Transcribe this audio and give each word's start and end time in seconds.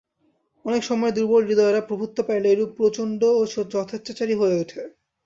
অনেক 0.65 0.81
সময়ে 0.83 1.15
দুর্বলহৃদয়েরা 1.17 1.81
প্রভুত্ব 1.89 2.17
পাইলে 2.27 2.47
এইরূপ 2.49 2.71
প্রচণ্ড 2.79 3.21
ও 3.31 3.41
যথেচ্ছাচারী 3.73 4.33
হইয়া 4.35 4.61
উঠে। 4.63 4.81